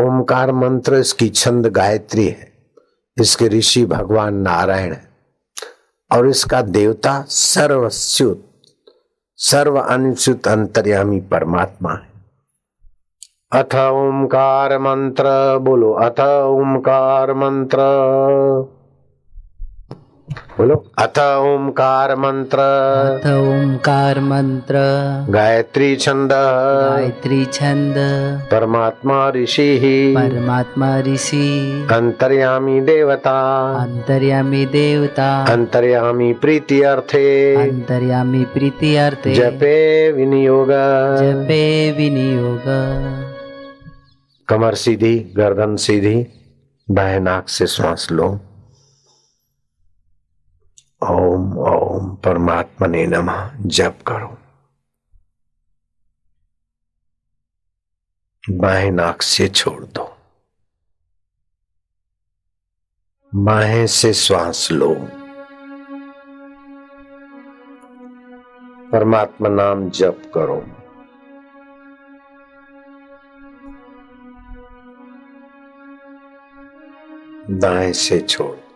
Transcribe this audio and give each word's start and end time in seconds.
ओमकार 0.00 0.52
मंत्र 0.52 0.94
इसकी 0.94 1.28
छंद 1.28 1.66
गायत्री 1.66 2.26
है। 2.26 2.52
इसके 3.20 3.48
ऋषि 3.48 3.86
भगवान 3.86 4.34
नारायण 4.34 4.92
है। 4.92 5.08
और 6.12 6.28
इसका 6.28 6.62
देवता 6.62 7.24
सर्वस्युत, 7.28 8.48
सर्व 9.36 9.78
अनुच्युत 9.78 10.48
अंतर्यामी 10.48 11.20
परमात्मा 11.20 11.92
है। 11.92 12.12
अथ 13.52 13.74
ओंकार 13.74 14.78
मंत्र, 14.78 15.58
बोलो, 15.58 15.92
अथ 15.92 16.20
ओंकार 16.44 17.34
मंत्र। 17.34 17.78
बोलो। 20.32 20.84
अथ 20.98 21.18
ओंकार 21.18 22.16
मंत्र। 22.16 22.58
अथ 22.58 23.26
ओंकार 23.26 24.20
मंत्र। 24.20 24.74
गायत्री 25.30 25.96
छंद। 25.96 26.30
गायत्री 26.32 27.44
छंद। 27.44 27.94
परमात्मा 28.50 29.30
ऋषि। 29.30 29.78
ही 29.82 30.14
परमात्मा 30.16 31.00
ऋषि। 31.00 31.86
अंतर्यामी 31.92 32.80
देवता। 32.80 33.38
अंतर्यामी 33.80 34.66
देवता। 34.66 35.44
अंतर्यामी 35.44 36.32
प्रीति 36.32 36.82
अर्थे 36.82 37.54
अंतर्यामी 37.70 38.44
प्रीति 38.44 38.96
अर्थे 38.96 39.34
जपे 39.34 40.12
विनियोग। 40.12 40.68
जपे 41.22 41.92
विनियोग। 41.92 42.62
कमर 44.48 44.74
सीधी 44.74 45.32
गर्दन 45.36 45.76
सीधी 45.76 46.26
दाएँ 46.90 47.20
नाक 47.20 47.48
से 47.48 47.66
श्वास 47.66 48.08
लो। 48.12 48.40
ओम 51.10 51.58
ओम 51.58 52.16
परमात्मा 52.16 52.86
ने 52.86 53.06
नमः, 53.06 53.50
जप 53.56 53.98
करो। 54.06 54.38
बाएँ 58.50 58.90
नाक 58.90 59.22
से 59.22 59.48
छोड़ 59.48 59.84
दो। 59.84 60.16
बाएँ 63.34 63.86
से 63.86 64.12
श्वास 64.12 64.68
लो। 64.72 64.94
परमात्मा 68.90 69.48
नाम 69.48 69.90
जप 69.90 70.32
करो। 70.34 70.64
दाएँ 77.50 77.92
से 77.92 78.20
छोड़ 78.20 78.71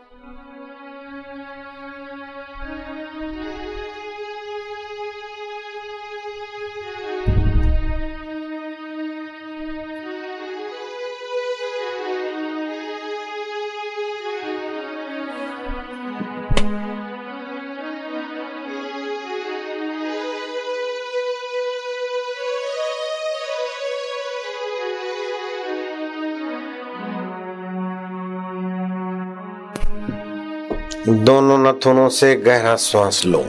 दोनों 31.08 31.58
नथुनों 31.58 32.08
से 32.08 32.34
गहरा 32.34 32.76
श्वास 32.76 33.26
लो। 33.26 33.44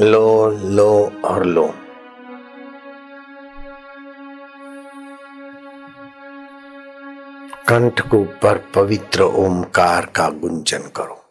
लो 0.00 0.50
लो 0.50 1.12
और 1.24 1.44
लो। 1.44 1.74
कंठ 7.68 8.00
को 8.00 8.18
ऊपर 8.18 8.64
पवित्र 8.74 9.22
ओमकार 9.22 10.06
का 10.16 10.28
गुंजन 10.28 10.90
करो। 10.96 11.24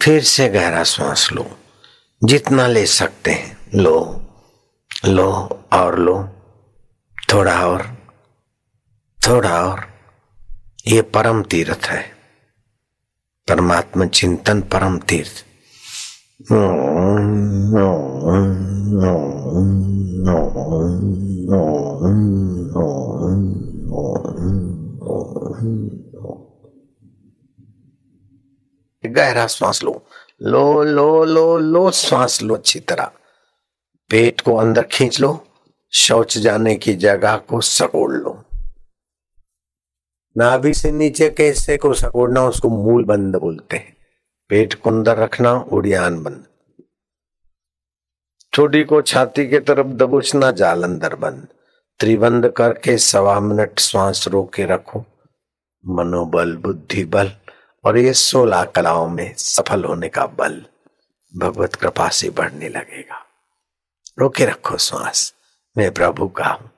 फिर 0.00 0.22
से 0.22 0.48
गहरा 0.48 0.84
श्वास 0.84 1.32
लो। 1.32 1.50
जितना 2.24 2.66
ले 2.66 2.86
सकते 2.86 3.30
हैं, 3.30 3.58
लो। 3.74 4.22
लो 5.04 5.60
और 5.72 5.98
लो। 5.98 6.28
थोड़ा 7.32 7.66
और 7.66 7.96
थोड़ा 9.28 9.64
और। 9.64 9.80
ये 10.86 11.02
परम 11.02 11.42
तीर्थ 11.42 11.80
है। 11.84 12.02
परमात्मा 13.48 14.06
चिंतन 14.06 14.60
परम 14.60 14.98
तीर्थ। 14.98 15.44
गहरा 29.06 29.46
श्वास 29.46 29.84
लो। 29.84 30.02
लो 30.42 30.82
लो 30.82 31.24
लो 31.24 31.58
लो 31.58 31.90
श्वास 31.90 32.42
लो 32.42 32.54
अच्छी 32.54 32.80
तरह। 32.80 33.10
पेट 34.10 34.40
को 34.40 34.56
अंदर 34.56 34.82
खींच 34.82 35.20
लो। 35.20 35.44
शौच 35.92 36.38
जाने 36.38 36.74
की 36.74 36.94
जगह 36.94 37.36
को 37.36 37.60
सकोड़ 37.60 38.12
लो। 38.12 38.44
नाभि 40.36 40.74
से 40.74 40.92
नीचे 40.92 41.30
के 41.30 41.42
हिस्से 41.42 41.76
को 41.76 41.94
सकोड़ना, 41.94 42.44
उसको 42.44 42.68
मूल 42.68 43.04
बंद 43.04 43.36
बोलते 43.36 43.76
हैं। 43.76 43.96
पेट 44.48 44.74
को 44.74 44.90
अंदर 44.90 45.16
रखना, 45.16 45.52
उड़ियान 45.52 46.22
बंद। 46.22 46.44
ठोडी 48.52 48.84
को 48.84 49.02
छाती 49.02 49.48
के 49.48 49.58
तरफ़ 49.58 49.86
दबोचना 49.86 50.50
जाल 50.50 50.82
अंदर 50.82 51.14
बंद। 51.14 51.48
त्रिबंध 51.98 52.48
करके 52.48 52.98
सवा 52.98 53.40
मिनट 53.40 53.78
श्वास 53.78 54.28
रोक 54.28 54.54
के 54.54 54.64
रखो। 54.64 55.04
मनोबल 55.86 56.56
बुद्धि 56.56 57.04
बल 57.04 57.32
और 57.84 57.98
ये 57.98 58.12
सोलह 58.12 58.64
कलाओं 58.64 59.08
में 59.08 59.34
सफल 59.34 59.84
होने 59.84 60.08
का 60.08 60.26
बल 60.26 60.66
भगवत 61.36 61.74
कृपा 61.74 62.08
से 62.08 62.30
बढ़ने 62.30 62.68
लगेगा। 62.68 63.26
रोके 64.18 64.46
रखो 64.46 64.76
श्वास। 64.76 65.34
मैं 65.76 65.94
प्रभु 65.94 66.28
का 66.28 66.46
हूँ। 66.46 66.70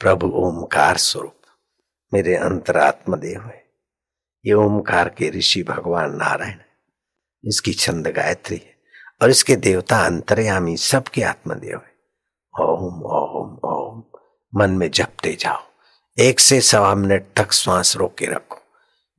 प्रभु 0.00 0.26
ओमकार 0.26 0.96
स्वरूप। 0.96 1.40
मेरे 2.14 2.36
अंतरात्म 2.36 3.16
देव 3.16 3.42
है। 3.42 3.64
ये 4.46 4.52
ओमकार 4.52 5.08
के 5.08 5.30
ऋषि 5.30 5.62
भगवान 5.62 6.16
नारायण 6.16 6.58
इसकी 7.44 7.72
छंद 7.72 8.08
गायत्री 8.08 8.56
है। 8.56 8.77
और 9.22 9.30
इसके 9.30 9.56
देवता 9.56 10.06
अंतर्यामी 10.06 10.76
सबके 10.76 11.22
आत्मदेव 11.22 11.78
है। 11.78 11.98
ओम 12.60 13.02
ओम 13.02 13.60
ओम। 13.64 14.02
मन 14.54 14.70
में 14.70 14.90
जपते 14.90 15.34
जाओ। 15.34 15.64
एक 16.18 16.40
से 16.40 16.60
सवा 16.60 16.94
मिनट 16.94 17.26
तक 17.36 17.52
श्वास 17.52 17.96
रोके 17.96 18.26
रखो। 18.26 18.58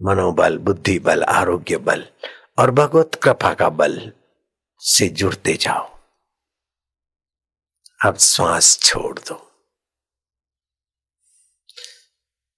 मनोबल, 0.01 0.57
बुद्धि 0.57 0.99
बल, 0.99 1.23
आरोग्य 1.23 1.77
बल 1.77 2.07
और 2.59 2.71
भगवत 2.71 3.11
कृपा 3.23 3.53
का 3.53 3.69
बल 3.69 4.13
से 4.79 5.07
जुड़ते 5.07 5.53
जाओ। 5.53 5.99
अब 8.05 8.17
श्वास 8.17 8.79
छोड़ 8.79 9.19
दो। 9.19 9.51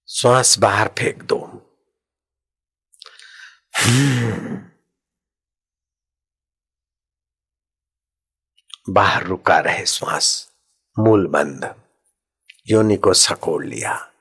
श्वास 0.08 0.58
बाहर 0.58 0.88
फेंक 0.88 1.22
दो। 1.22 1.68
बाहर 8.88 9.24
रुका 9.24 9.60
रहे 9.60 9.86
श्वास, 9.86 10.52
मूल 10.98 11.26
बंद। 11.26 11.82
योनि 12.68 12.96
को 12.96 13.14
सकोड़ 13.14 13.64
लिया, 13.64 14.12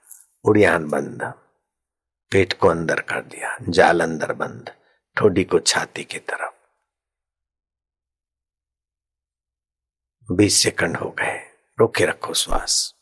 उड़ियान 0.45 0.89
बंद। 0.89 1.23
पेट 2.31 2.53
को 2.53 2.67
अंदर 2.67 3.01
कर 3.01 3.21
दिया, 3.21 3.57
जाल 3.69 4.01
अंदर 4.01 4.33
बंद, 4.33 4.75
ठोडी 5.17 5.43
को 5.43 5.59
छाती 5.59 6.03
की 6.03 6.19
तरफ़। 6.19 6.53
बीस 10.31 10.63
सेकंड 10.63 10.97
हो 10.97 11.09
गए, 11.09 11.51
रोके 11.79 12.05
रखो 12.05 12.33
श्वास। 12.33 12.95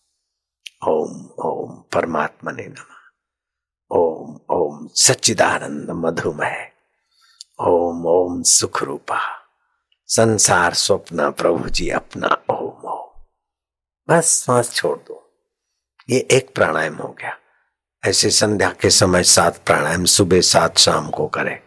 ओम 0.88 1.30
ओम 1.46 1.84
परमात्मा 1.94 2.52
ने 2.52 2.68
नम। 2.68 2.96
ओम 3.92 4.40
ओम, 4.50 4.88
सच्चिदानंद 4.88 5.92
मधुमय 5.92 6.72
ओम 7.62 8.06
ओम 8.06 8.44
सुख 8.44 8.84
रूपा 8.84 9.39
संसार 10.12 10.74
स्वप्न, 10.74 11.32
प्रभु 11.32 11.70
जी, 11.70 11.90
अपना 11.90 12.28
ओम 12.28 12.90
ओम 12.90 13.22
बस 14.10 14.44
श्वास 14.46 14.74
छोड़ 14.74 14.98
दो। 14.98 15.32
ये 16.10 16.28
एक 16.32 16.56
प्राणायाम 16.56 16.96
हो 16.96 17.16
गया। 17.20 17.38
ऐसे 18.06 18.30
संध्या 18.30 18.76
के 18.82 18.90
समय 18.90 19.24
सात 19.24 19.58
प्राणायाम 19.66 20.06
सुबह 20.06 20.42
सात 20.42 20.78
शाम 20.78 21.10
को 21.10 21.28
करें। 21.28 21.60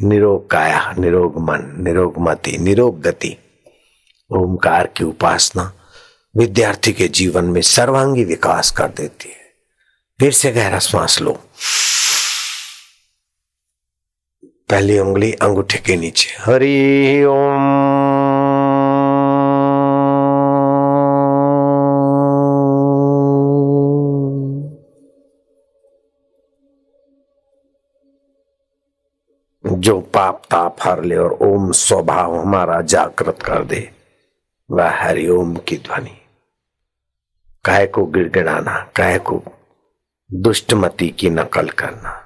निरोग 0.00 0.50
काया, 0.50 0.92
निरोग 0.92 1.40
मन, 1.40 1.82
निरोग 1.82 2.14
मति, 2.18 2.58
निरोग 2.58 3.00
गति, 3.00 3.36
ओमकार 4.30 4.86
की 4.86 5.04
उपासना 5.04 5.72
विद्यार्थी 6.36 6.92
के 6.92 7.08
जीवन 7.08 7.44
में 7.44 7.62
सर्वांगी 7.62 8.24
विकास 8.24 8.70
कर 8.70 8.88
देती 8.88 9.28
है। 9.28 9.44
फिर 10.20 10.32
से 10.32 10.52
गहरा 10.52 10.78
श्वास 10.78 11.20
लो। 11.20 11.40
पहली 14.70 14.98
उंगली 14.98 15.32
अंगूठे 15.32 15.78
के 15.78 15.96
नीचे। 15.96 16.42
हरि 16.42 17.24
ओम। 17.24 18.04
जो 29.80 30.00
पाप 30.00 30.42
ताप 30.50 30.76
हर 30.82 31.04
ले 31.04 31.16
और 31.16 31.32
ओम 31.32 31.72
स्वभाव 31.72 32.34
हमारा 32.34 32.80
जागृत 32.80 33.42
कर 33.42 33.64
दे, 33.64 33.90
वह 34.70 34.90
हरिओम 34.90 35.56
की 35.56 35.76
ध्वनि। 35.76 36.20
काय 37.64 37.86
को 37.86 38.06
गिड़गिड़ाना 38.06 38.90
काय 38.96 39.18
को 39.18 39.42
दुष्टमती 40.32 41.08
की 41.08 41.30
नकल 41.30 41.68
करना। 41.68 42.23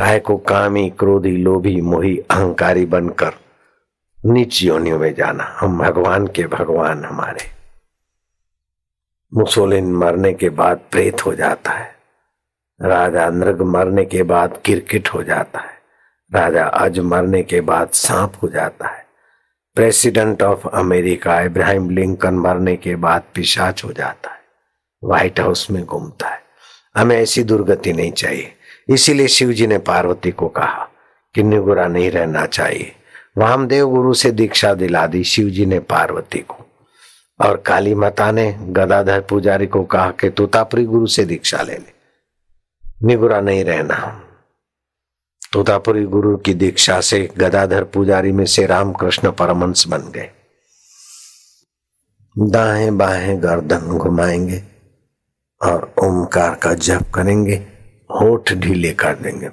काय 0.00 0.18
को 0.18 0.36
कामी, 0.36 0.90
क्रोधी, 0.90 1.36
लोभी, 1.36 1.80
मोही, 1.80 2.18
अहंकारी 2.18 2.86
बनकर 2.86 3.32
नीच 4.26 4.62
योनियों 4.62 4.98
में 4.98 5.14
जाना। 5.14 5.56
हम 5.58 5.78
भगवान 5.78 6.26
के 6.26 6.46
भगवान 6.46 7.04
हमारे। 7.04 7.40
मुसोलिन 9.34 9.92
मरने 9.92 10.32
के 10.32 10.48
बाद 10.48 10.80
प्रेत 10.90 11.26
हो 11.26 11.34
जाता 11.34 11.70
है। 11.70 11.94
राजा 12.82 13.28
नृग 13.28 13.62
मरने 13.62 14.04
के 14.04 14.22
बाद 14.22 14.60
क्रिकेट 14.64 15.08
हो 15.08 15.22
जाता 15.22 15.60
है। 15.60 15.78
राजा 16.34 16.64
अज 16.64 16.98
मरने 16.98 17.42
के 17.42 17.60
बाद 17.60 17.88
सांप 17.88 18.32
हो 18.42 18.48
जाता 18.48 18.88
है। 18.88 19.06
President 19.74 20.42
of 20.42 20.68
America 20.68 21.40
Abraham 21.40 21.90
Lincoln 21.90 22.34
मरने 22.34 22.76
के 22.76 22.96
बाद 22.96 23.22
पिशाच 23.34 23.84
हो 23.84 23.92
जाता 23.92 24.30
है। 24.30 24.40
व्हाइट 25.04 25.40
हाउस 25.40 25.70
में 25.70 25.84
घूमता 25.84 26.28
है। 26.28 26.40
हमें 26.96 27.16
ऐसी 27.16 27.42
दुर्गति 27.42 27.92
नहीं 27.92 28.12
चाहिए। 28.12 28.56
इसीलिए 28.90 29.28
शिव 29.28 29.52
जी 29.52 29.66
ने 29.66 29.78
पार्वती 29.78 30.30
को 30.30 30.48
कहा 30.48 30.88
कि 31.34 31.42
निगुरा 31.42 31.86
नहीं 31.86 32.10
रहना 32.10 32.46
चाहिए। 32.46 32.92
वामदेव 33.38 33.88
गुरु 33.88 34.14
से 34.14 34.30
दीक्षा 34.30 34.74
दिला 34.74 35.06
दी 35.06 35.24
शिव 35.24 35.48
जी 35.48 35.66
ने 35.66 35.78
पार्वती 35.78 36.38
को। 36.38 36.66
और 37.40 37.56
काली 37.56 37.94
माता 37.94 38.32
ने 38.32 38.58
गदाधर 38.62 39.20
पुजारी 39.20 39.66
को 39.66 39.82
कहा 39.82 40.10
कि 40.10 40.30
तोतापुरी 40.30 40.84
गुरु 40.84 41.06
से 41.06 41.24
दीक्षा 41.24 41.62
ले 41.62 41.74
ले। 41.74 41.92
निगुरा 43.04 43.40
नहीं 43.40 43.64
रहना। 43.64 44.24
तोतापुरी 45.52 46.04
गुरु 46.04 46.36
की 46.36 46.54
दीक्षा 46.54 47.00
से 47.00 47.30
गदाधर 47.38 47.84
पुजारी 47.84 48.32
में 48.32 48.46
से 48.46 48.66
रामकृष्ण 48.66 49.30
परमंश 49.30 49.86
बन 49.86 49.98
गए। 49.98 50.30
दाएँ 52.38 52.90
बाएँ 52.90 53.36
गर्दन 53.36 53.78
घुमाएँगे 53.78 54.62
और 55.62 55.94
ओमकार 55.98 56.54
का 56.54 56.74
जप 56.74 57.02
करेंगे। 57.14 57.69
होठ 58.10 58.52
ढीले 58.52 58.92
कर 58.92 59.14
देंगे। 59.14 59.48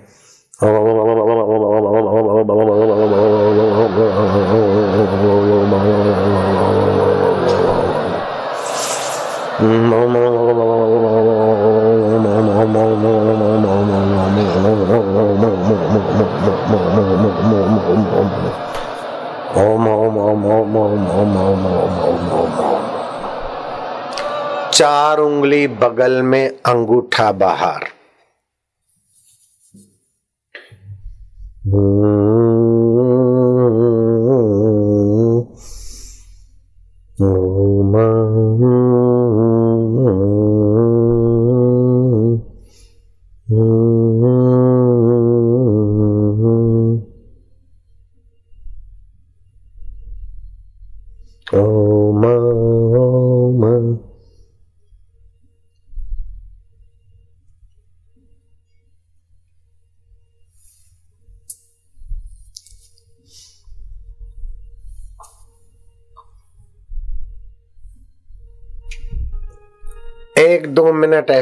चार 24.74 25.20
उंगली 25.20 25.68
बगल 25.68 26.22
में 26.22 26.48
अंगूठा 26.48 27.32
बाहर। 27.32 27.97
う。 31.74 32.57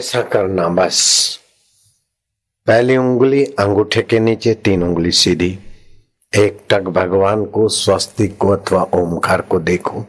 ऐसा 0.05 0.21
करना 0.21 0.67
बस। 0.67 1.39
पहली 2.67 2.97
उंगली 2.97 3.45
अंगूठे 3.45 4.01
के 4.01 4.19
नीचे, 4.19 4.53
तीन 4.53 4.83
उंगली 4.83 5.11
सीधी। 5.11 5.59
एक 6.37 6.65
टक 6.69 6.81
भगवान 6.81 7.45
को, 7.45 7.67
स्वस्तिक 7.67 8.37
को 8.37 8.49
अथवा 8.49 8.83
ओमकार 8.83 9.41
को 9.41 9.59
देखो। 9.59 10.05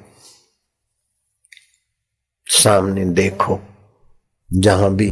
सामने 2.47 3.05
देखो, 3.05 3.61
जहाँ 4.53 4.95
भी 4.95 5.11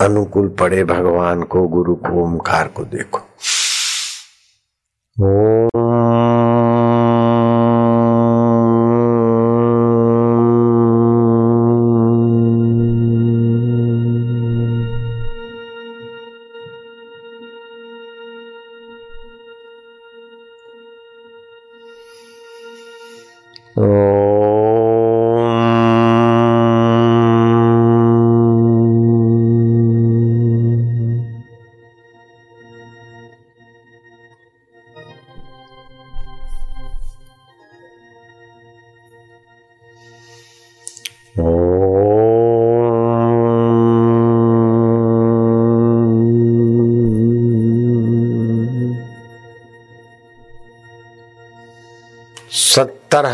अनुकूल 0.00 0.48
पड़े 0.48 0.84
भगवान 0.84 1.42
को, 1.42 1.68
गुरु 1.68 1.94
को, 1.94 2.24
ओमकार 2.24 2.68
को 2.68 2.84
देखो। 2.84 3.20
ओम। 5.24 5.89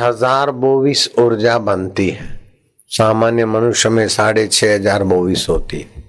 हज़ार 0.07 0.51
बोविस 0.53 1.09
ऊर्जा 1.19 1.59
बनती 1.61 2.09
है। 2.11 2.29
सामान्य 2.91 3.45
मनुष्य 3.47 3.89
में 3.89 4.07
साढ़े 4.09 4.47
छह 4.49 4.75
हज़ार 4.75 5.05
बोविस 5.05 5.49
होती 5.49 5.79
है। 5.79 6.05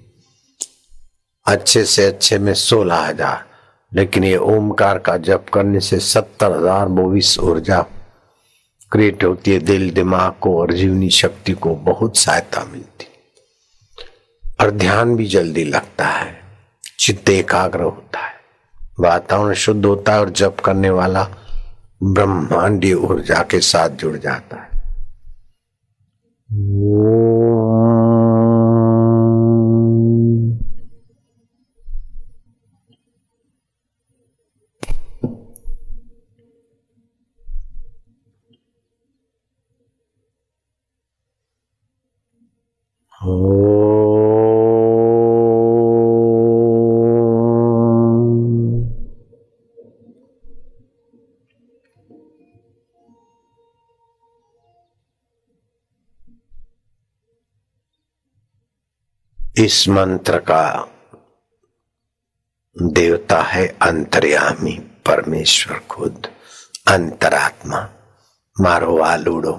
अच्छे 1.46 1.84
से 1.84 2.06
अच्छे 2.06 2.38
में 2.38 2.52
सोलह 2.54 2.96
हज़ार, 2.98 3.44
लेकिन 3.92 4.24
ये 4.24 4.36
ओमकार 4.36 4.98
का 4.98 5.16
जप 5.18 5.46
करने 5.54 5.80
से 5.80 5.98
सत्तर 6.00 6.52
हज़ार 6.52 6.88
बोविस 6.90 7.38
ऊर्जा 7.40 7.84
क्रिएट 8.92 9.24
होती 9.24 9.52
है। 9.52 9.58
दिल, 9.60 9.90
दिमाग 9.90 10.34
को 10.40 10.58
और 10.60 10.72
जीवनी 10.72 11.10
शक्ति 11.12 11.52
को 11.54 11.74
बहुत 11.84 12.16
सहायता 12.16 12.64
मिलती 12.64 13.06
और 14.60 14.70
ध्यान 14.72 15.16
भी 15.16 15.26
जल्दी 15.26 15.64
लगता 15.64 16.06
है। 16.06 16.36
चित्त 16.98 17.30
एकाग्र 17.30 17.82
होता 17.82 18.18
है। 18.18 18.36
वातावरण 19.00 19.54
शुद्ध 19.56 19.84
होता 19.86 20.12
है 20.12 20.20
और 20.20 20.30
जप 20.32 20.60
करने 20.60 20.90
वाला 20.90 21.22
ब्रह्मांडीय 22.02 22.94
ऊर्जा 22.94 23.42
के 23.42 23.60
साथ 23.60 23.88
जुड़ 23.88 24.16
जाता 24.16 24.56
है। 24.56 24.68
इस 59.67 59.87
मंत्र 59.89 60.39
का 60.41 60.63
देवता 62.75 63.41
है 63.43 63.65
अंतर्यामी 63.81 64.77
परमेश्वर 65.05 65.79
खुद 65.89 66.27
અંતરાત્મા 66.87 67.79
મારો 68.57 68.93
આ 69.03 69.11
લૂડો 69.17 69.53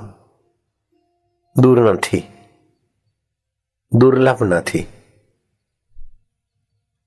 દૂર 1.57 1.79
નથી 1.91 2.21
दुर्लभ 3.93 4.41
નથી 4.51 4.83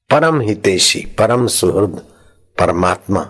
परम 0.09 0.35
हितेशी 0.41 0.99
परम 1.19 1.41
सुहृद 1.49 1.95
परमात्मा 2.57 3.21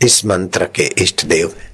इस 0.00 0.16
मंत्र 0.24 0.66
के 0.76 0.84
इष्ट 1.02 1.24
देव 1.26 1.48
है 1.58 1.68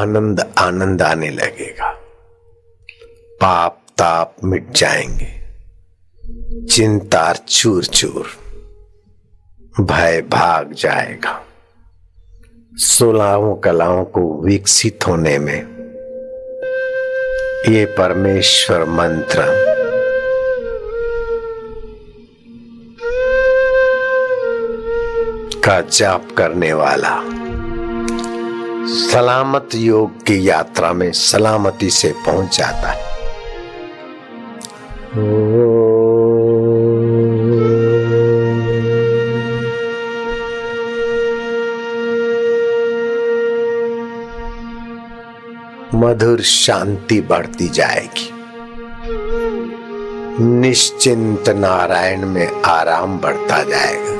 आनंद 0.00 0.52
आनंद 0.58 1.02
आने 1.02 1.30
लगेगा। 1.30 1.90
पाप 3.40 3.82
ताप 3.98 4.36
मिट 4.44 4.70
जाएँगे। 4.70 5.40
चिंता 6.66 7.32
चूर 7.32 7.84
चूर 7.84 8.26
भय 9.80 10.22
भाग 10.22 10.72
जाएगा। 10.72 11.44
सोलहों 12.74 13.56
कलाओं 13.56 14.04
को 14.04 14.42
विकसित 14.42 14.98
होने 15.06 15.38
में 15.38 15.60
ये 17.68 17.84
परमेश्वर 17.84 18.84
मंत्र। 18.84 19.42
का 25.64 25.80
जाप 25.80 26.28
करने 26.38 26.72
वाला। 26.72 27.39
सलामत 28.92 29.68
योग 29.74 30.22
की 30.22 30.48
यात्रा 30.48 30.92
में 30.92 31.12
सलामती 31.12 31.90
से 31.90 32.14
पहुँच 32.26 32.58
जाता 32.58 32.88
है। 32.88 33.10
मधुर 45.94 46.40
शांति 46.40 47.20
बढ़ती 47.20 47.68
जाएगी। 47.68 48.30
निश्चिंत 50.44 51.48
नारायण 51.48 52.26
में 52.26 52.62
आराम 52.62 53.18
बढ़ता 53.18 53.62
जाएगा। 53.62 54.19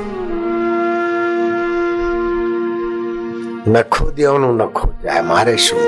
નખો 3.63 4.11
દેવાનું 4.11 4.57
નખો 4.57 4.87
જાય 5.03 5.23
મારે 5.23 5.57
શું 5.57 5.83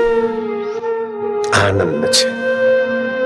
આનંદ 1.54 2.04
છે 2.08 2.28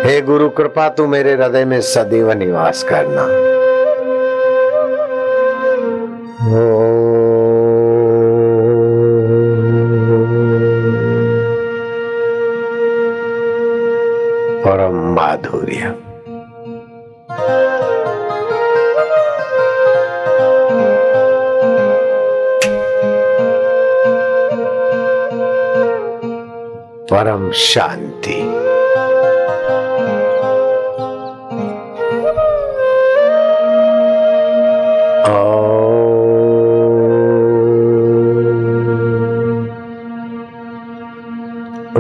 હે 0.05 0.15
ગુરુ 0.23 0.47
કૃપા 0.51 0.89
તું 0.91 1.11
મેરે 1.11 1.33
હૃદય 1.35 1.67
મેં 1.67 1.83
સદૈવ 1.83 2.29
નિવાસ 2.35 2.81
કરના 2.85 3.29
પરમ 14.63 14.99
માધુર્ય 15.13 15.93
शांति। 27.53 28.43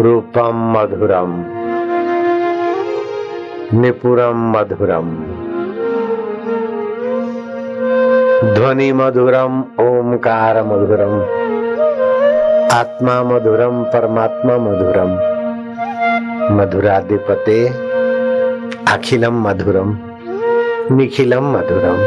रूपम 0.02 0.74
मधुरम। 0.76 1.44
निपुरम 3.80 4.52
मधुरम। 4.56 5.08
ध्वनि 8.54 8.92
मधुरम 8.92 9.60
ओमकार 9.60 10.62
मधुरम। 10.62 11.38
आत्मा 12.72 13.22
मधुरम 13.22 13.84
परमात्मा 13.84 14.56
मधुरम। 14.56 15.37
मधुराधिपते 16.50 17.56
अखिलम 18.92 19.34
मधुरम 19.46 19.90
निखिलम 20.96 21.44
मधुरम। 21.54 21.98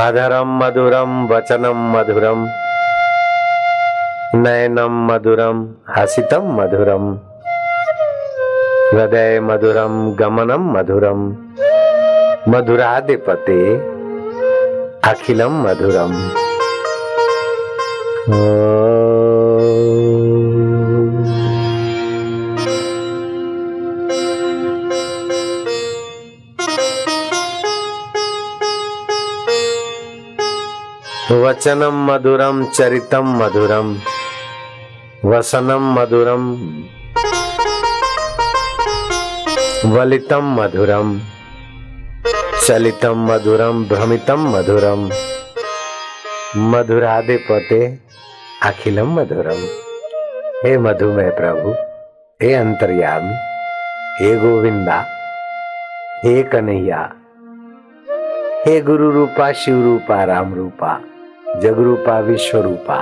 अधरम 0.00 0.48
मधुरम 0.58 1.10
वचनम 1.32 1.80
मधुरम 1.96 2.46
नयनम 4.36 5.02
मधुरम 5.06 5.66
हसितम 5.96 6.54
मधुरम। 6.60 7.29
हृदय 8.94 9.40
मधुरम 9.40 9.92
गमनम 10.14 10.62
मधुरम। 10.72 11.20
मधुराधिपते 12.48 13.58
अखिलम 15.10 15.60
मधुरम। 15.62 16.12
वचनम 31.42 32.04
मधुरम 32.06 32.64
चरितम 32.64 33.36
मधुरम 33.42 33.96
वसनम 35.24 35.92
मधुरम 35.98 36.44
वलितम 39.86 40.60
मधुरम। 40.60 41.20
चलितम 42.66 43.32
मधुरम 43.32 43.84
भ्रमितम 43.84 44.40
मधुरम। 44.56 45.10
मधुराधिपते 46.56 47.98
अखिलम 48.62 49.20
मधुरम। 49.20 49.62
हे 50.64 50.78
मधुमय 50.78 51.30
प्रभु, 51.30 51.70
हे 52.42 52.54
अंतर्यामी 52.54 53.34
हे 54.18 54.36
गोविंदा 54.36 54.98
हे 56.24 56.42
कन्हैया, 56.42 57.12
हे 58.66 58.80
गुरु 58.80 59.10
रूपा 59.10 59.52
शिव 59.52 59.84
रूपा 59.84 60.24
राम 60.24 60.54
रूपा 60.54 61.00
जगरूपा 61.56 62.18
विश्व 62.18 62.58
रूपा 62.58 63.00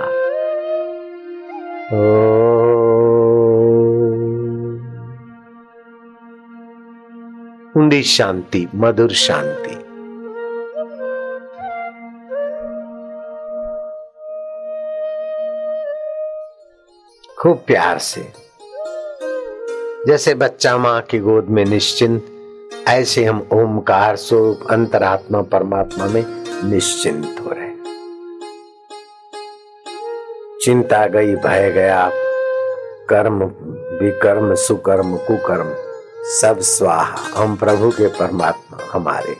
ऊंडी 7.77 8.03
शांति, 8.03 8.69
मधुर 8.75 9.11
शांति। 9.11 9.75
खूब 17.39 17.63
प्यार 17.67 17.99
से। 17.99 18.33
जैसे 20.07 20.35
बच्चा 20.35 20.77
माँ 20.77 21.01
की 21.01 21.19
गोद 21.19 21.45
में 21.45 21.65
निश्चिंत, 21.65 22.27
ऐसे 22.89 23.25
हम 23.25 23.49
ओमकार, 23.53 24.17
स्वरूप, 24.17 24.61
अंतरात्मा, 24.71 25.43
परमात्मा 25.43 26.07
में 26.07 26.27
निश्चिंत 26.71 27.37
हो 27.41 27.51
रहे 27.51 27.69
चिंता 30.65 31.07
गई, 31.07 31.35
भय 31.35 31.71
गया। 31.71 32.11
कर्म 33.09 33.45
विकर्म 34.05 34.55
सुकर्म, 34.55 35.17
कुकर्म। 35.17 35.88
सब 36.29 36.59
स्वाहा, 36.59 37.41
हम 37.41 37.57
प्रभु 37.57 37.91
के 37.91 38.09
परमात्मा, 38.09 38.79
हमारे। 38.91 39.35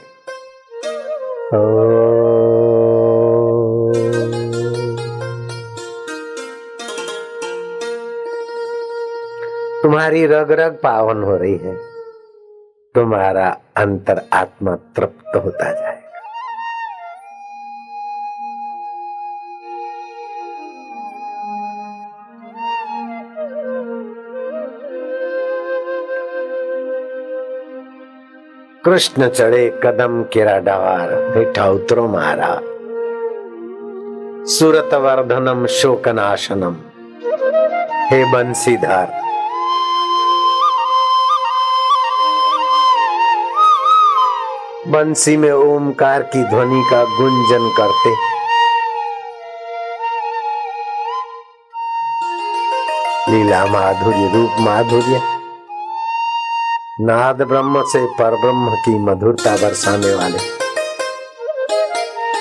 तुम्हारी 9.81 10.25
रग 10.25 10.51
रग 10.51 10.79
पावन 10.83 11.23
हो 11.23 11.37
रही 11.37 11.57
है। 11.57 11.75
तुम्हारा 12.95 13.57
अंतर 13.77 14.21
आत्मा 14.33 14.75
तृप्त 14.75 15.35
होता 15.45 15.71
जाए। 15.71 15.98
કૃષ્ણ 28.88 29.28
ચડે 29.32 29.62
કદમ 29.82 30.16
કેરા 30.32 30.62
ડવાર 30.62 31.10
હેઠા 31.34 31.68
ઉતરો 31.72 32.08
મારા 32.08 32.56
સુરત 34.54 34.98
વર્ધનમ 35.04 35.62
શોકનાશનમ 35.76 36.74
हे 38.06 38.24
बंसीधार 38.26 39.12
बंसी 44.88 45.36
में 45.36 45.50
ओमकार 45.50 46.22
की 46.32 46.42
ध्वनि 46.50 46.82
का 46.90 47.02
गुंजन 47.12 47.68
करते 47.78 48.12
लीला 53.30 53.64
माधुर्य 53.68 54.30
रूप 54.34 54.60
माधुर्य 54.60 55.20
नाद 57.01 57.41
ब्रह्म 57.41 57.83
से 57.85 58.05
पर 58.05 58.31
ब्रह्म 58.31 58.69
की 58.69 58.99
मधुरता 58.99 59.55
बरसाने 59.55 60.13
वाले। 60.13 60.37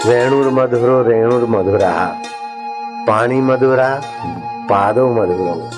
रेणुर 0.06 0.48
मधुरो, 0.48 1.02
रेणुर 1.02 1.46
मधुरा। 1.48 2.18
पानी 3.08 3.40
मधुरा, 3.40 4.02
पादो 4.64 5.08
मधुरम 5.08 5.70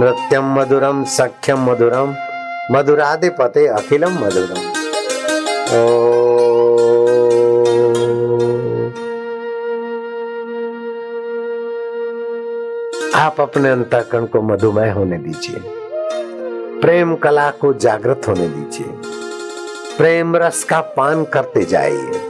नृत्यम 0.00 0.60
मधुरम 0.60 1.04
सख्यम 1.04 1.70
मधुरम 1.70 2.14
मधुरादे 2.72 3.28
पते 3.28 3.66
अखिलम 3.66 4.12
मधुरम 4.12 4.60
ओ। 5.76 6.14
आप 13.14 13.40
अपने 13.40 13.70
अंतकरण 13.70 14.26
को 14.26 14.42
मधुमेह 14.42 14.92
होने 14.92 15.18
दीजिए। 15.18 15.83
प्रेम 16.83 17.15
कला 17.17 17.49
को 17.61 17.73
जागृत 17.79 18.27
होने 18.27 18.47
दीजिए 18.47 18.91
प्रेम 19.97 20.35
रस 20.37 20.63
का 20.63 20.81
पान 20.97 21.23
करते 21.33 21.63
जाइए 21.65 22.27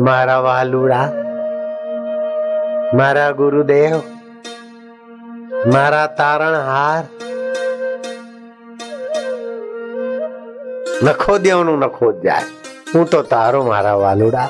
મારા 0.00 0.36
વાલુડા 0.40 1.06
મારા 2.94 3.30
ગુરુદેવ 3.32 3.96
મારા 5.72 6.06
તારણહાર 6.18 7.04
નખો 11.04 11.34
દેવનું 11.38 11.78
નખો 11.80 12.12
જાય 12.22 12.46
હું 12.92 13.04
તો 13.06 13.22
તારો 13.26 13.60
મારા 13.64 13.96
વાલુડા 13.96 14.48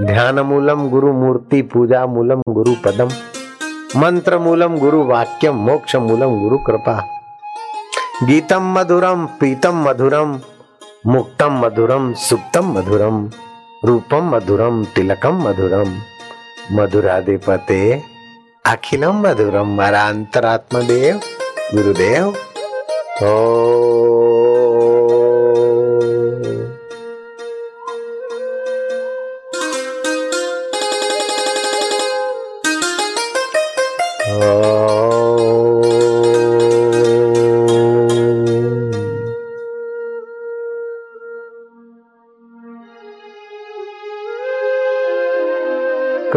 ध्यान 0.00 0.38
मूलम 0.38 0.88
गुरु 0.88 1.12
मूर्ति 1.12 1.60
पूजा 1.62 2.04
मूलम 2.06 2.42
गुरु 2.48 2.72
पदम। 2.84 3.08
मंत्र 3.96 4.38
मूलम 4.38 4.76
गुरु 4.78 5.02
वाक्यम 5.04 5.56
मोक्ष 5.58 5.94
मूलम 5.96 6.38
गुरु 6.40 6.58
कृपा। 6.58 6.94
गीतम 8.24 8.68
मधुरम 8.74 9.26
पीतम 9.40 9.82
मधुरम 9.88 10.38
मुक्तम 11.06 11.58
मधुरम 11.64 12.12
सुप्तम 12.18 12.70
मधुरम 12.72 13.18
रूपम 13.84 14.30
मधुरम 14.34 14.84
तिलकम 14.84 15.42
मधुरम 15.48 15.90
मधुराधिपते 16.72 17.80
अखिलम 18.66 19.26
मधुरम 19.26 19.76
मारा 19.76 20.02
अंतरात्मा 20.08 20.80
देव 20.82 21.20
गुरुदेव। 21.74 22.34
ओ 23.24 24.17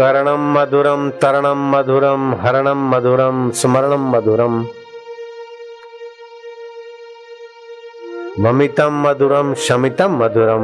कर्णम 0.02 0.54
मधुरम 0.58 1.10
तरणम 1.10 1.60
मधुरम 1.72 2.34
हरणम 2.36 2.80
मधुरम 2.90 3.50
स्मरणम 3.50 4.10
मधुरम 4.10 4.64
ममितम 8.40 8.94
मधुरम 9.08 9.54
शमितम 9.54 10.16
मधुरम 10.24 10.64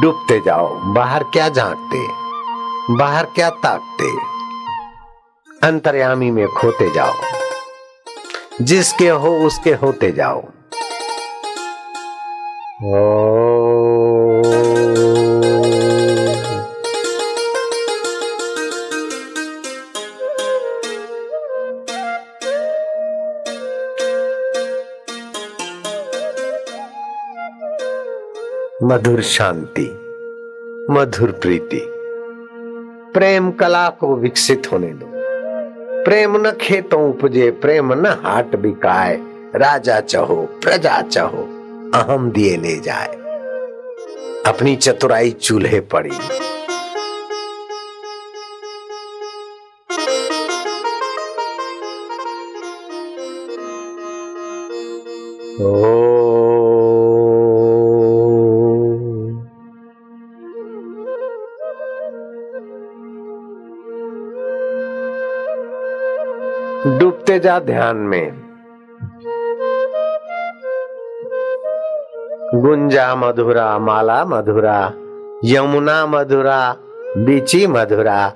डूबते 0.00 0.40
जाओ, 0.40 0.68
बाहर 0.94 1.22
क्या 1.22 1.48
झांकते, 1.48 2.06
बाहर 2.98 3.24
क्या 3.24 3.50
ताकते। 3.50 4.29
अंतर्यामी 5.62 6.30
में 6.30 6.48
खोते 6.48 6.94
जाओ। 6.94 7.12
जिसके 8.62 9.08
हो, 9.08 9.38
उसके 9.38 9.70
होते 9.70 10.12
जाओ। 10.12 10.42
मधुर 28.82 29.22
शांति, 29.22 29.86
मधुर 30.90 31.30
प्रीति, 31.30 31.86
प्रेम 33.14 33.50
कला 33.50 33.88
को 33.88 34.16
विकसित 34.16 34.72
होने 34.72 34.86
दो। 34.86 35.19
प्रेम 36.04 36.36
न 36.36 36.50
खेतों 36.50 37.10
उपजे, 37.10 37.50
प्रेम 37.50 37.92
न 37.92 38.06
हाट 38.06 38.56
बिकाए। 38.56 39.16
राजा 39.56 40.00
चहो, 40.00 40.48
प्रजा 40.62 41.02
चहो, 41.02 41.48
अहम 41.94 42.30
दिए 42.30 42.56
ले 42.56 42.76
जाए। 42.76 43.14
अपनी 44.46 44.76
चतुराई 44.76 45.30
चूल्हे 45.30 45.80
पड़ी। 45.80 46.10
ओ 55.62 55.99
डूबते 66.86 67.38
जा 67.38 67.58
ध्यान 67.58 67.96
में। 67.96 68.32
गुंजा 72.54 73.14
मधुरा, 73.14 73.78
माला 73.78 74.24
मधुरा, 74.24 74.92
यमुना 75.44 76.06
मधुरा, 76.06 76.76
बीची 77.16 77.66
मधुरा, 77.66 78.32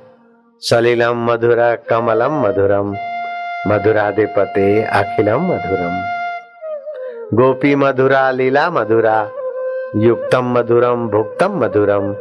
सलिलम 0.61 1.33
मधुरा, 1.33 1.75
कमलम 1.75 2.33
मधुरम, 2.33 2.91
मधुराधिपते 3.69 4.83
अखिलम 4.83 5.41
मधुरम। 5.41 6.01
गोपी 7.37 7.75
मधुरा, 7.75 8.31
लीला 8.31 8.71
मधुरा, 8.71 9.31
युक्तम 9.97 10.59
मधुरम, 10.59 11.09
भुक्तम 11.09 11.65
मधुरम, 11.65 12.13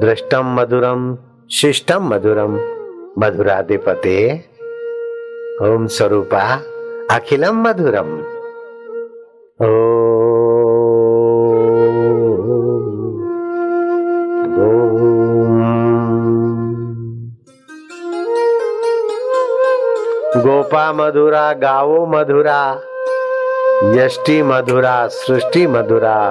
दृष्टम 0.00 0.60
मधुरम, 0.60 1.18
शिष्टम 1.50 2.14
मधुरम, 2.14 2.56
मधुराधिपते 3.18 4.44
ओम 5.62 5.86
स्वरूपा 5.86 6.40
अखिलम 7.10 7.56
मधुरम। 7.68 8.10
ओ। 9.62 9.70
गोपा 20.42 20.92
मधुरा 20.92 21.52
गावो 21.52 22.06
मधुरा 22.06 22.80
यष्टी 23.84 24.42
मधुरा 24.42 25.06
सृष्टी 25.06 25.66
मधुरा। 25.66 26.30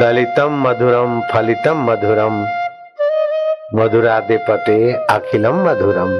दलितम 0.00 0.64
मधुरम 0.68 1.20
फलितम 1.20 1.90
मधुरम। 1.90 2.59
मधुराधिपते 3.74 4.92
अखिलम 4.92 5.54
मधुरम। 5.54 6.18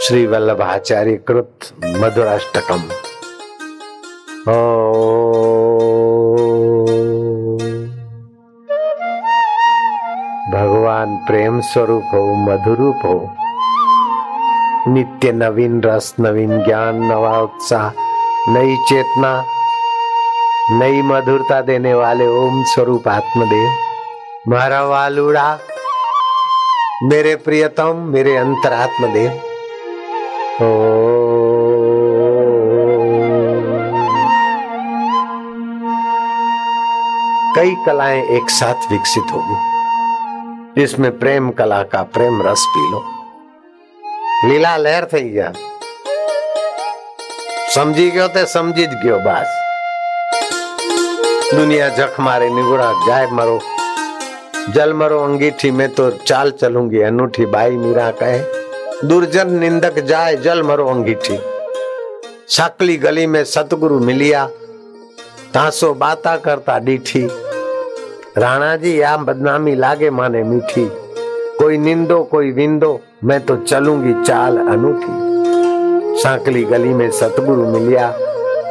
श्री 0.00 0.26
वल्लभाचार्य 0.26 1.16
कृत 1.16 1.58
मधुराष्टकम। 1.84 2.82
ओ। 4.52 4.72
भगवान 10.52 11.24
प्रेम 11.26 11.60
स्वरूप 11.60 12.02
हो 12.14 12.34
मधुरूप। 12.34 12.96
हो 12.96 13.36
नित्य 14.92 15.32
नवीन 15.32 15.82
रस, 15.82 16.14
नवीन 16.20 16.64
ज्ञान, 16.64 16.96
नवा 16.96 17.38
उत्साह, 17.38 17.90
नई 18.48 18.76
चेतना, 18.76 19.44
नई 20.70 21.02
मधुरता 21.02 21.60
देने 21.60 21.94
वाले 21.94 22.26
ओम 22.26 22.64
स्वरूप 22.64 23.08
आत्मदेव। 23.08 23.85
मारा 24.49 24.81
वालुड़ा 24.85 25.47
मेरे 27.11 27.35
प्रियतम 27.45 28.03
मेरे 28.13 28.35
अंतरात्म 28.37 29.13
देव 29.13 29.31
ओ 30.63 30.71
कई 37.55 37.75
कलाएं 37.85 38.23
एक 38.35 38.49
साथ 38.49 38.91
विकसित 38.91 39.31
होगी 39.33 39.57
जिसमें 40.75 41.11
प्रेम 41.19 41.49
कला 41.53 41.81
का 41.93 42.03
प्रेम 42.13 42.41
रस 42.41 42.67
पी 42.75 42.91
लो 42.91 43.03
લીલા 44.43 44.69
લહેર 44.85 45.05
થઈ 45.09 45.27
ગયા 45.33 45.49
સમજી 47.73 48.05
ગયો 48.13 48.29
તે 48.35 48.41
સમજી 48.53 48.85
જ 48.91 48.93
ગયો 49.03 49.19
બસ 49.25 49.51
दुनिया 51.51 51.87
जख 51.97 52.17
मारे 52.25 52.47
निगुड़ा 52.55 52.89
जाए 53.07 53.27
मरो 53.37 53.57
जल 54.74 54.92
मरो 54.92 55.18
अंगीठी 55.20 55.70
में 55.70 55.88
तो 55.88 56.10
चाल 56.10 56.50
चलूँगी, 56.50 57.00
अनूठी 57.00 57.46
बाई 57.46 57.70
मीरा 57.70 58.10
कहे। 58.10 59.08
दुर्जन 59.08 59.52
निंदक 59.52 59.98
जाए 59.98 60.36
जल 60.36 60.62
मरो 60.62 60.86
अंगीठी। 60.86 61.38
साकली 62.48 62.96
गली 62.96 63.26
में 63.26 63.44
सतगुरु 63.44 63.98
मिलिया, 63.98 64.46
तासो 65.54 65.94
बाता 65.94 66.36
करता 66.36 66.78
डीठी। 66.78 67.26
राणा 68.38 68.76
जी, 68.76 69.00
या 69.00 69.16
बदनामी 69.16 69.74
लागे 69.74 70.10
माने 70.10 70.42
मीठी। 70.42 70.88
कोई 71.58 71.78
निंदो, 71.78 72.22
कोई 72.24 72.50
विंदो, 72.50 73.00
मैं 73.24 73.40
तो 73.40 73.56
चलूँगी 73.56 74.24
चाल 74.24 74.58
अनूठी। 74.58 76.22
सांकली 76.22 76.64
गली 76.64 76.88
में 76.88 77.10
सतगुरु 77.10 77.66
मिलिया, 77.66 78.12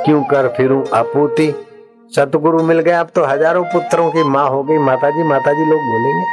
क्यों 0.06 0.24
कर 0.24 0.48
फिरूं 0.48 0.84
अपूती 0.94 1.48
सतगुरु 2.12 2.62
मिल 2.64 2.80
गए, 2.80 2.92
अब 2.92 3.10
तो 3.16 3.24
हज़ारों 3.26 3.64
पुत्रों 3.66 4.10
की 4.12 4.24
माँ 4.26 4.48
हो 4.50 4.62
गई। 4.64 4.78
माताजी 4.80 5.24
माताजी 5.24 5.66
लोग 5.66 5.82
बोलेंगे, 5.84 6.26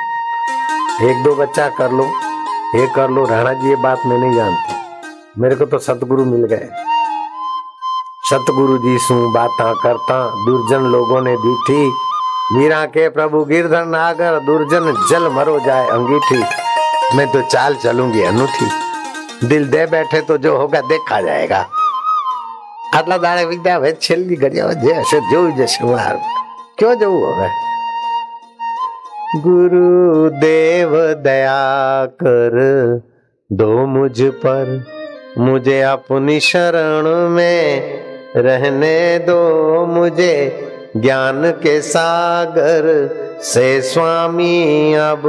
एक 1.03 1.23
दो 1.25 1.35
बच्चा 1.37 1.69
कर 1.79 1.93
लो 1.93 2.05
ये 2.77 2.87
कर 2.95 3.11
लो। 3.11 3.25
राणा 3.27 3.53
जी, 3.53 3.69
ये 3.69 3.77
बात 3.79 4.07
मैं 4.07 4.19
नहीं 4.19 4.35
जानती। 4.35 5.41
मेरे 5.41 5.57
को 5.57 5.67
तो 5.67 5.79
सतगुरु 5.81 6.25
मिल 6.25 6.45
गए। 6.47 6.69
सतगुरु 8.25 8.79
जी 8.79 8.99
सु 8.99 9.15
बाता 9.31 9.73
करता, 9.83 10.21
दुर्जन 10.47 10.91
लोगों 10.93 11.21
ने 11.21 11.37
दी 11.39 11.55
थी 11.65 11.91
मीरा 12.53 12.85
के 12.87 13.09
प्रभु 13.11 13.45
गिरधर 13.45 13.85
नागर, 13.87 14.39
दुर्जन 14.41 14.93
जल 15.11 15.29
मरो 15.33 15.59
जाए 15.61 15.87
अंगीठी। 15.89 16.43
मैं 17.17 17.31
तो 17.33 17.43
चाल 17.43 17.77
चलूँगी, 17.77 18.23
अनूठी। 18.23 19.47
दिल 19.49 19.69
दे 19.71 19.87
बैठे 19.87 20.21
तो 20.23 20.39
जो 20.39 20.57
होगा, 20.57 20.81
देखा 20.83 21.21
जाएगा। 21.21 21.67
આટલા 22.92 23.22
દાડે 23.26 23.46
વિદ્યા 23.54 23.80
હવે 23.80 23.94
છેલ્લી 24.06 24.42
ઘડી 24.44 24.62
હવે 24.62 24.76
જે 24.84 25.00
હશે 25.00 25.24
જોઈ 25.32 25.56
જશે 25.60 25.82
માર 25.86 26.18
ક્યો 26.78 26.94
જવું 27.02 27.40
હવે 27.40 27.50
गुरुदेव 29.36 30.92
दया 31.24 31.56
कर 32.22 32.56
दो 33.50 33.86
मुझ 33.88 34.22
पर 34.44 34.70
मुझे 35.40 35.80
अपनी 35.84 36.40
शरण 36.42 37.08
में 37.30 38.42
रहने 38.46 38.98
दो 39.28 39.40
मुझे 39.88 40.34
ज्ञान 40.98 41.52
के 41.64 41.80
सागर 41.84 42.88
से 43.44 43.70
स्वामी 43.84 44.94
अब 45.02 45.24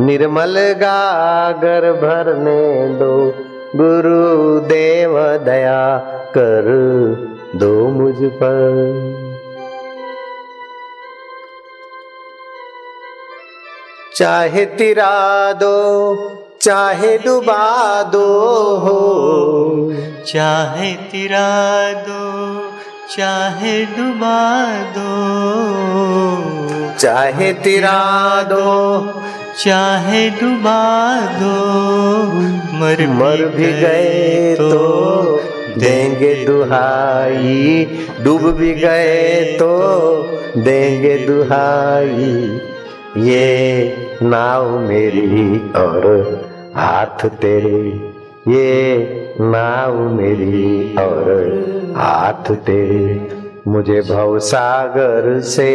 निर्मल 0.00 0.58
गागर 0.80 1.92
भरने 2.02 2.62
दो 2.98 3.14
गुरुदेव 3.75 5.13
दया 5.37 5.97
कर 6.37 6.67
दो 7.55 7.87
मुझ 7.87 8.15
पर। 8.15 8.73
चाहे 14.15 14.65
तिरा 14.65 15.53
दो 15.53 15.75
चाहे 16.61 17.17
डुबा 17.17 18.03
दो 18.03 18.25
हो। 18.75 19.01
चाहे 20.27 20.93
तिरा 20.93 21.93
दो 21.93 22.61
चाहे 23.15 23.85
डुबा 23.85 24.67
दो। 24.97 25.37
चाहे 26.99 27.53
तिरा 27.53 28.43
दो 28.43 28.63
चाहे 29.59 30.29
डुबा 30.29 30.81
दो 31.31 31.53
मर 32.79 32.99
मर 33.09 33.45
भी 33.55 33.71
गए 33.73 34.55
तो 34.55 35.37
देंगे 35.77 36.33
दुहाई। 36.45 37.85
डूब 38.23 38.41
भी 38.57 38.73
गए 38.73 39.43
तो 39.53 39.71
देंगे 40.57 41.17
दुहाई। 41.17 42.59
ये 43.29 43.47
नाव 44.23 44.77
मेरी 44.79 45.59
और 45.75 46.05
हाथ 46.75 47.27
तेरे 47.41 47.81
ये 48.47 49.35
नाव 49.41 49.99
मेरी 50.11 50.95
और 50.95 51.33
हाथ 51.97 52.51
तेरे। 52.65 53.05
मुझे 53.67 54.01
भवसागर 54.01 55.39
से 55.47 55.73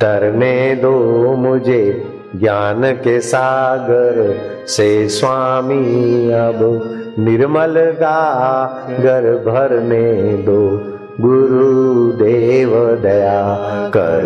तरने 0.00 0.74
दो 0.76 0.96
मुझे 1.36 1.84
ज्ञान 2.34 2.92
के 2.92 3.20
सागर 3.20 4.40
से 4.66 5.08
स्वामी 5.08 6.30
अब 6.32 6.58
निर्मल 7.18 7.74
गागर 7.78 9.22
भरने 9.50 10.36
दो। 10.36 10.90
गुरुदेव 11.20 12.70
दया 13.02 13.56
कर 13.88 14.22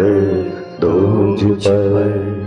दो 0.81 0.99
पर। 1.43 2.39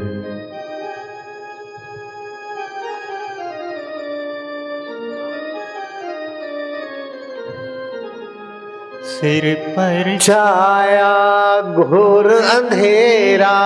सिर 9.04 9.56
पर 9.69 10.17
छाया 10.21 11.62
घोर 11.62 12.28
अंधेरा 12.28 13.58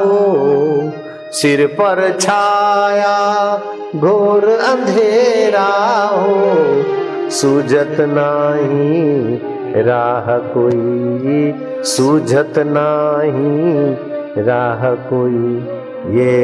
हो। 0.00 0.22
सिर 1.36 1.66
पर 1.66 1.98
छाया, 2.20 3.16
घोर 3.96 4.44
अंधेरा 4.44 5.66
हो। 6.04 7.30
सूझत 7.30 7.96
नाही 8.00 9.36
राह 9.82 10.30
कोई 10.54 11.52
सूझत 11.84 12.54
नाही 12.58 14.42
राह 14.42 14.88
कोई। 15.10 15.56
ये 16.16 16.38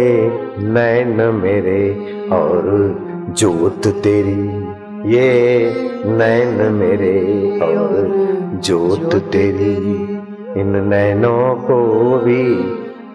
नैन 0.59 1.21
मेरे 1.35 1.83
और 2.33 2.69
जोत 3.39 3.87
तेरी, 4.03 4.47
ये 5.15 5.33
नैन 6.07 6.73
मेरे 6.73 7.19
और 7.63 8.13
जोत 8.65 9.15
तेरी। 9.33 9.75
इन 10.61 10.77
नैनों 10.85 11.55
को 11.55 11.83
भी 12.19 12.45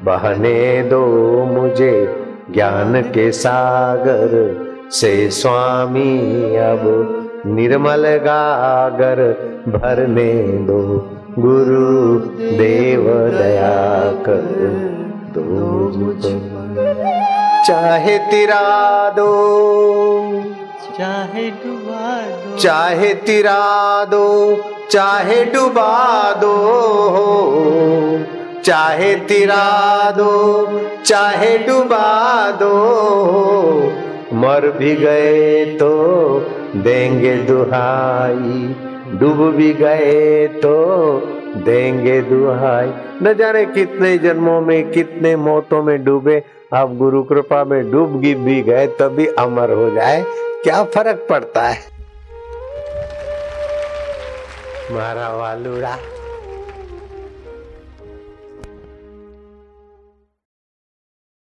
बहने 0.07 0.83
दो 0.89 1.03
मुझे 1.45 1.93
ज्ञान 2.51 3.01
के 3.13 3.31
सागर 3.31 4.33
से 4.99 5.13
स्वामी 5.37 6.55
अब 6.65 6.83
निर्मल 7.55 8.05
गागर 8.25 9.21
भरने 9.69 10.33
दो 10.67 10.79
गुरु 11.39 12.19
देव 12.57 13.03
दया 13.37 13.73
कर 14.27 14.45
दो। 15.35 15.43
चाहे 17.67 18.17
तिरा 18.31 18.63
दो 19.17 19.31
चाहे 20.97 21.49
डुबा 21.63 22.15
दो 22.29 22.57
चाहे 22.57 23.13
तिरा 23.27 23.59
दो 24.13 24.25
चाहे 24.91 25.43
डुबा 25.53 25.93
दो 26.41 26.55
चाहे 28.67 29.13
तिरा 29.15 30.11
दो, 30.11 30.31
चाहे 31.05 31.57
डुबा 31.57 32.51
दो, 32.51 32.71
मर 34.33 34.67
भी 34.71 34.95
गए 34.95 35.65
तो 35.77 35.91
देंगे 36.77 37.35
दुहाई, 37.43 38.75
डूब 39.19 39.39
भी 39.55 39.71
गए 39.73 40.47
तो 40.47 40.73
देंगे 41.57 42.19
दुहाई। 42.21 42.91
न 43.23 43.33
जाने 43.33 43.63
कितने 43.67 44.17
जन्मों 44.17 44.59
में, 44.61 44.91
कितने 44.91 45.35
मौतों 45.35 45.81
में 45.83 46.03
डूबे 46.03 46.43
अब 46.73 46.97
गुरु 46.97 47.23
कृपा 47.23 47.63
में 47.63 47.91
डूब 47.91 48.19
भी 48.19 48.61
गए, 48.63 48.87
तभी 48.99 49.27
अमर 49.39 49.71
हो 49.71 49.89
जाए। 49.91 50.23
क्या 50.63 50.83
फ़र्क 50.83 51.25
पड़ता 51.29 51.67
है? 51.67 51.79
मारा 54.91 55.29
वालुड़ा 55.35 55.97